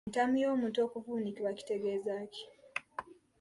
[0.09, 2.45] Entamu y'omuntu okuvuunikibwa kitegeeza ki?